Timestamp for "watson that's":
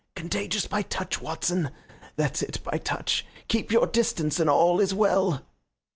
1.21-2.41